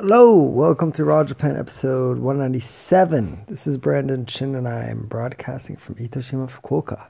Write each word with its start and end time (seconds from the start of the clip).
Hello, 0.00 0.32
welcome 0.32 0.92
to 0.92 1.04
Raw 1.04 1.24
Japan 1.24 1.56
episode 1.56 2.18
197. 2.18 3.46
This 3.48 3.66
is 3.66 3.76
Brandon 3.76 4.26
Chin 4.26 4.54
and 4.54 4.68
I 4.68 4.84
am 4.84 5.06
broadcasting 5.08 5.76
from 5.76 5.96
Itoshima, 5.96 6.48
Fukuoka. 6.48 7.06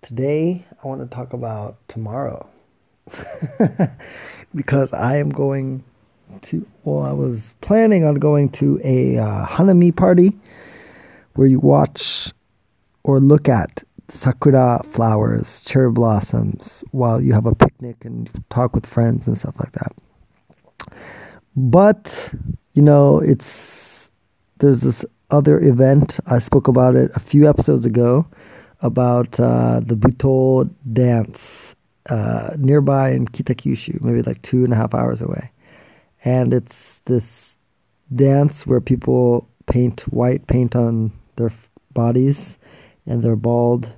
Today 0.00 0.64
I 0.80 0.86
want 0.86 1.00
to 1.00 1.12
talk 1.12 1.32
about 1.32 1.76
tomorrow 1.88 2.48
because 4.54 4.92
I 4.92 5.16
am 5.16 5.30
going 5.30 5.82
to, 6.42 6.64
well, 6.84 7.02
I 7.02 7.10
was 7.10 7.52
planning 7.62 8.04
on 8.04 8.14
going 8.14 8.48
to 8.50 8.80
a 8.84 9.18
uh, 9.18 9.46
Hanami 9.46 9.94
party 9.94 10.38
where 11.32 11.48
you 11.48 11.58
watch 11.58 12.32
or 13.02 13.18
look 13.18 13.48
at 13.48 13.82
sakura 14.08 14.80
flowers, 14.92 15.64
cherry 15.64 15.90
blossoms 15.90 16.84
while 16.92 17.20
you 17.20 17.32
have 17.32 17.46
a 17.46 17.56
picnic 17.56 18.04
and 18.04 18.30
talk 18.50 18.72
with 18.72 18.86
friends 18.86 19.26
and 19.26 19.36
stuff 19.36 19.56
like 19.58 19.72
that. 19.72 19.92
But, 21.56 22.32
you 22.74 22.82
know, 22.82 23.20
it's 23.20 24.10
there's 24.58 24.80
this 24.80 25.04
other 25.30 25.60
event. 25.60 26.18
I 26.26 26.38
spoke 26.38 26.68
about 26.68 26.96
it 26.96 27.10
a 27.14 27.20
few 27.20 27.48
episodes 27.48 27.84
ago 27.84 28.26
about 28.80 29.38
uh, 29.40 29.80
the 29.80 29.94
Buto 29.94 30.68
dance 30.92 31.74
uh, 32.10 32.54
nearby 32.58 33.10
in 33.10 33.26
Kitakyushu, 33.26 34.00
maybe 34.02 34.22
like 34.22 34.42
two 34.42 34.64
and 34.64 34.72
a 34.72 34.76
half 34.76 34.94
hours 34.94 35.20
away. 35.22 35.50
And 36.24 36.52
it's 36.52 37.00
this 37.06 37.56
dance 38.14 38.66
where 38.66 38.80
people 38.80 39.48
paint 39.66 40.00
white 40.12 40.46
paint 40.46 40.76
on 40.76 41.12
their 41.36 41.52
bodies 41.92 42.58
and 43.06 43.22
they're 43.22 43.36
bald, 43.36 43.92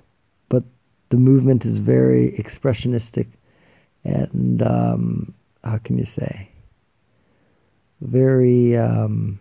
but 0.49 0.63
the 1.11 1.17
movement 1.17 1.65
is 1.65 1.79
very 1.79 2.33
expressionistic 2.39 3.27
and 4.05 4.63
um, 4.63 5.35
how 5.65 5.79
can 5.79 5.99
you 5.99 6.05
say? 6.05 6.49
Very 8.01 8.77
um, 8.77 9.39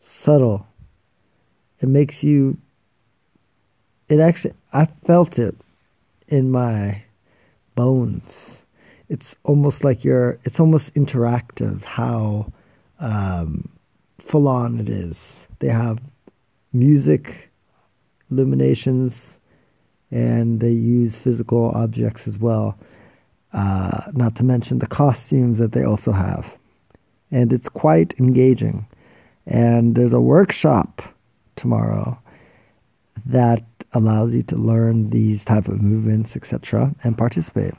subtle. 0.00 0.66
It 1.80 1.88
makes 1.88 2.22
you. 2.22 2.58
It 4.08 4.20
actually, 4.20 4.54
I 4.72 4.86
felt 5.06 5.38
it 5.38 5.56
in 6.28 6.50
my 6.50 7.02
bones. 7.74 8.64
It's 9.08 9.34
almost 9.44 9.84
like 9.84 10.04
you're. 10.04 10.38
It's 10.44 10.60
almost 10.60 10.94
interactive. 10.94 11.82
How 11.82 12.52
um, 12.98 13.68
full 14.18 14.48
on 14.48 14.80
it 14.80 14.88
is. 14.88 15.40
They 15.58 15.68
have 15.68 15.98
music, 16.72 17.50
illuminations, 18.30 19.38
and 20.10 20.60
they 20.60 20.70
use 20.70 21.16
physical 21.16 21.70
objects 21.74 22.28
as 22.28 22.36
well 22.38 22.78
uh, 23.52 24.02
not 24.12 24.36
to 24.36 24.44
mention 24.44 24.78
the 24.78 24.86
costumes 24.86 25.58
that 25.58 25.72
they 25.72 25.82
also 25.82 26.12
have. 26.12 26.46
And 27.30 27.52
it's 27.52 27.68
quite 27.68 28.14
engaging. 28.18 28.86
And 29.46 29.94
there's 29.94 30.12
a 30.12 30.20
workshop 30.20 31.02
tomorrow 31.56 32.18
that 33.24 33.64
allows 33.92 34.34
you 34.34 34.42
to 34.44 34.56
learn 34.56 35.10
these 35.10 35.44
type 35.44 35.68
of 35.68 35.80
movements, 35.80 36.36
etc., 36.36 36.94
and 37.02 37.16
participate. 37.16 37.74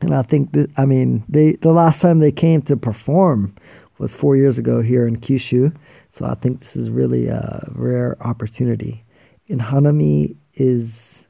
And 0.00 0.14
I 0.14 0.22
think 0.22 0.52
that 0.52 0.70
I 0.76 0.84
mean 0.84 1.24
they 1.28 1.52
the 1.52 1.72
last 1.72 2.00
time 2.00 2.18
they 2.18 2.32
came 2.32 2.62
to 2.62 2.76
perform 2.76 3.54
was 3.98 4.14
four 4.14 4.36
years 4.36 4.58
ago 4.58 4.82
here 4.82 5.06
in 5.06 5.16
Kyushu, 5.16 5.74
so 6.12 6.24
I 6.24 6.34
think 6.34 6.60
this 6.60 6.76
is 6.76 6.90
really 6.90 7.28
a 7.28 7.68
rare 7.72 8.16
opportunity. 8.20 9.04
And 9.48 9.60
Hanami 9.60 10.36
is 10.54 11.22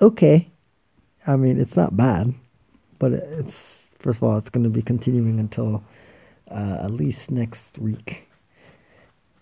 okay. 0.00 0.50
I 1.26 1.36
mean, 1.36 1.58
it's 1.58 1.76
not 1.76 1.96
bad 1.96 2.34
but 2.98 3.12
it's 3.12 3.84
first 3.98 4.18
of 4.18 4.24
all, 4.24 4.38
it's 4.38 4.50
going 4.50 4.64
to 4.64 4.70
be 4.70 4.82
continuing 4.82 5.38
until 5.38 5.82
uh, 6.50 6.78
at 6.82 6.90
least 6.90 7.30
next 7.30 7.78
week. 7.78 8.28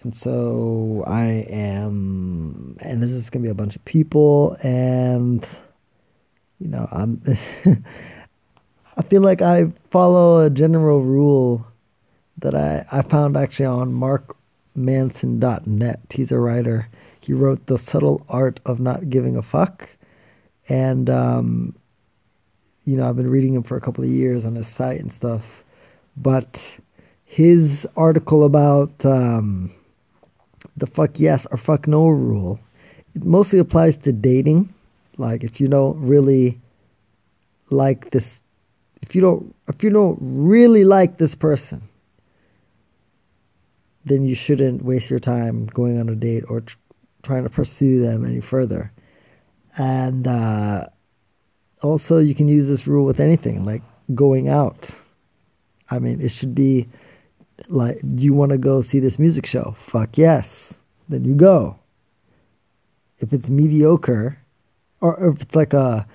And 0.03 0.15
so 0.15 1.03
I 1.07 1.47
am, 1.49 2.77
and 2.81 3.03
this 3.03 3.11
is 3.11 3.31
going 3.31 3.43
to 3.43 3.47
be 3.47 3.51
a 3.51 3.55
bunch 3.55 3.75
of 3.75 3.85
people, 3.85 4.57
and 4.63 5.47
you 6.61 6.69
know, 6.69 6.89
I'm. 6.91 7.23
I 8.97 9.03
feel 9.03 9.23
like 9.23 9.43
I 9.43 9.73
follow 9.91 10.45
a 10.45 10.51
general 10.51 11.01
rule 11.03 11.67
that 12.39 12.55
I, 12.55 12.87
I 12.93 13.03
found 13.03 13.37
actually 13.37 13.67
on 13.67 13.93
markmanson.net. 14.77 16.01
He's 16.11 16.31
a 16.31 16.39
writer. 16.39 16.89
He 17.21 17.33
wrote 17.33 17.67
The 17.67 17.77
Subtle 17.79 18.25
Art 18.29 18.61
of 18.67 18.79
Not 18.79 19.11
Giving 19.11 19.37
a 19.37 19.43
Fuck. 19.43 19.89
And 20.69 21.11
um, 21.11 21.75
you 22.85 22.97
know, 22.97 23.09
I've 23.09 23.17
been 23.17 23.31
reading 23.31 23.55
him 23.55 23.63
for 23.63 23.77
a 23.77 23.81
couple 23.81 24.05
of 24.05 24.11
years 24.11 24.45
on 24.45 24.55
his 24.55 24.69
site 24.69 25.01
and 25.01 25.13
stuff. 25.13 25.45
But 26.17 26.77
his 27.25 27.87
article 27.97 28.45
about 28.45 29.05
um, 29.05 29.73
the 30.77 30.87
fuck 30.87 31.19
yes 31.19 31.47
or 31.51 31.57
fuck 31.57 31.87
no 31.87 32.09
rule, 32.09 32.61
it 33.15 33.25
mostly 33.25 33.59
applies 33.59 33.97
to 33.99 34.13
dating. 34.13 34.73
Like 35.17 35.45
if 35.45 35.61
you 35.61 35.69
don't 35.69 35.99
really 36.01 36.61
like 37.71 38.11
this, 38.11 38.41
if 39.03 39.15
you 39.15 39.21
don't, 39.21 39.55
if 39.69 39.83
you 39.83 39.91
don't 39.91 40.19
really 40.21 40.85
like 40.85 41.19
this 41.19 41.35
person, 41.35 41.83
then 44.05 44.25
you 44.25 44.35
shouldn't 44.35 44.85
waste 44.85 45.09
your 45.09 45.21
time 45.21 45.67
going 45.67 45.99
on 45.99 46.09
a 46.09 46.15
date 46.15 46.45
or 46.49 46.61
tr- 46.61 46.77
trying 47.23 47.45
to 47.45 47.51
pursue 47.51 48.03
them 48.03 48.25
any 48.25 48.41
further. 48.41 48.93
And 49.77 50.27
uh, 50.27 50.89
also 51.85 52.19
you 52.19 52.35
can 52.35 52.49
use 52.49 52.67
this 52.67 52.87
rule 52.87 53.05
with 53.05 53.21
anything 53.21 53.65
like 53.65 53.83
going 54.15 54.49
out. 54.49 54.91
I 55.91 55.99
mean 55.99 56.21
it 56.21 56.31
should 56.31 56.55
be 56.55 56.89
like 57.69 58.01
do 58.17 58.23
you 58.23 58.33
want 58.33 58.51
to 58.51 58.59
go 58.59 58.83
see 58.83 58.99
this 58.99 59.19
music 59.19 59.47
show? 59.47 59.77
Fuck 59.79 60.17
yes. 60.19 60.81
Then 61.09 61.25
you 61.25 61.35
go. 61.35 61.79
If 63.19 63.33
it's 63.33 63.51
mediocre 63.51 64.39
or 65.01 65.23
if 65.29 65.43
it's 65.43 65.55
like 65.55 65.75
a, 65.75 66.07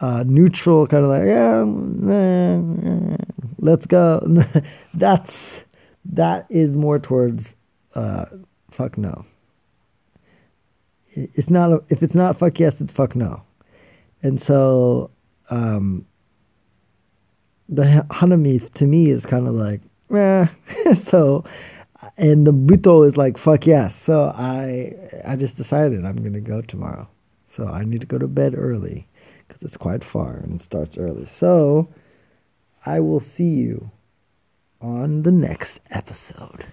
a 0.00 0.24
neutral 0.24 0.86
kind 0.86 1.04
of 1.04 1.10
like 1.10 1.26
yeah 1.26 1.64
nah, 1.66 3.16
let's 3.58 3.86
go. 3.86 4.44
That's 4.94 5.60
that 6.12 6.46
is 6.48 6.76
more 6.76 6.98
towards 7.00 7.56
uh, 7.94 8.26
fuck 8.70 8.96
no. 8.96 9.24
It's 11.12 11.50
not 11.50 11.82
if 11.88 12.02
it's 12.02 12.14
not 12.14 12.38
fuck 12.38 12.60
yes 12.60 12.80
it's 12.80 12.92
fuck 12.92 13.16
no. 13.16 13.42
And 14.22 14.40
so 14.42 15.10
um, 15.50 16.06
the 17.68 18.06
Hanami 18.10 18.72
to 18.74 18.86
me 18.86 19.10
is 19.10 19.26
kind 19.26 19.48
of 19.48 19.54
like, 19.54 19.80
eh. 20.14 20.46
so, 21.04 21.44
and 22.16 22.46
the 22.46 22.52
Buto 22.52 23.06
is 23.06 23.16
like, 23.16 23.38
fuck 23.38 23.66
yes. 23.66 23.96
So 24.00 24.32
I, 24.36 24.94
I 25.24 25.36
just 25.36 25.56
decided 25.56 26.04
I'm 26.04 26.32
to 26.32 26.40
go 26.40 26.60
tomorrow. 26.60 27.08
So 27.48 27.66
I 27.66 27.84
need 27.84 28.02
to 28.02 28.06
go 28.06 28.18
to 28.18 28.28
bed 28.28 28.54
early 28.56 29.06
because 29.46 29.62
it's 29.62 29.76
quite 29.76 30.04
far 30.04 30.36
and 30.36 30.60
it 30.60 30.64
starts 30.64 30.98
early. 30.98 31.26
So 31.26 31.88
I 32.84 33.00
will 33.00 33.20
see 33.20 33.48
you 33.48 33.90
on 34.80 35.22
the 35.22 35.32
next 35.32 35.80
episode. 35.90 36.66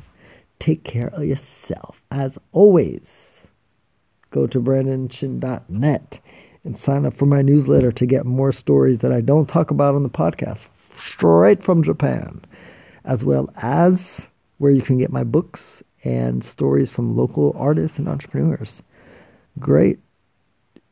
Take 0.60 0.84
care 0.84 1.08
of 1.08 1.24
yourself. 1.24 2.02
As 2.12 2.38
always, 2.52 3.48
go 4.32 4.46
to 4.48 4.60
brandonchin.net 4.60 6.20
and 6.64 6.78
sign 6.78 7.06
up 7.06 7.16
for 7.16 7.26
my 7.26 7.42
newsletter 7.42 7.92
to 7.92 8.06
get 8.06 8.26
more 8.26 8.52
stories 8.52 9.00
that 9.00 9.12
I 9.12 9.22
don't 9.22 9.50
talk 9.50 9.72
about 9.72 9.96
on 9.96 10.04
the 10.04 10.10
podcast 10.10 10.60
straight 10.98 11.64
from 11.64 11.84
Japan, 11.84 12.42
as 13.06 13.24
well 13.24 13.50
as 13.58 14.26
where 14.58 14.72
you 14.72 14.82
can 14.82 14.98
get 14.98 15.12
my 15.12 15.24
books 15.24 15.84
and 16.04 16.44
stories 16.44 16.92
from 16.92 17.16
local 17.16 17.54
artists 17.58 17.98
and 17.98 18.08
entrepreneurs. 18.08 18.82
Great. 19.60 20.00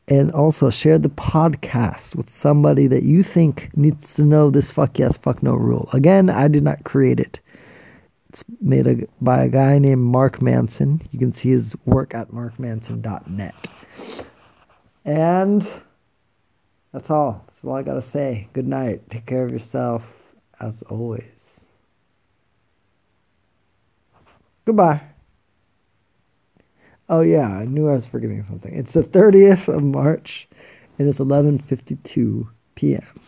And 0.08 0.32
also 0.32 0.68
share 0.68 0.98
the 0.98 1.08
podcast 1.08 2.16
with 2.16 2.28
somebody 2.28 2.86
that 2.88 3.04
you 3.04 3.22
think 3.22 3.70
needs 3.76 4.14
to 4.14 4.24
know 4.24 4.50
this 4.50 4.70
fuck 4.70 4.98
yes, 4.98 5.16
fuck 5.16 5.42
no 5.42 5.54
rule. 5.54 5.88
Again, 5.92 6.28
I 6.28 6.48
did 6.48 6.64
not 6.64 6.84
create 6.84 7.20
it. 7.20 7.40
It's 8.30 8.42
made 8.60 8.86
a, 8.86 8.96
by 9.20 9.44
a 9.44 9.48
guy 9.48 9.78
named 9.78 10.02
Mark 10.02 10.42
Manson. 10.42 11.00
You 11.12 11.18
can 11.18 11.32
see 11.32 11.50
his 11.50 11.74
work 11.84 12.14
at 12.14 12.30
markmanson.net. 12.30 13.54
And 15.04 15.66
that's 16.92 17.10
all. 17.10 17.44
That's 17.46 17.58
all 17.64 17.74
I 17.74 17.82
got 17.82 17.94
to 17.94 18.02
say. 18.02 18.48
Good 18.52 18.66
night. 18.66 19.08
Take 19.10 19.26
care 19.26 19.44
of 19.44 19.50
yourself 19.52 20.04
as 20.60 20.82
always. 20.82 21.24
Goodbye. 24.64 25.02
Oh 27.08 27.20
yeah, 27.20 27.48
I 27.48 27.64
knew 27.64 27.88
I 27.88 27.94
was 27.94 28.06
forgetting 28.06 28.44
something. 28.48 28.74
It's 28.74 28.92
the 28.92 29.02
30th 29.02 29.68
of 29.68 29.82
March 29.82 30.48
and 30.98 31.08
it's 31.08 31.18
11:52 31.18 32.46
p.m. 32.74 33.20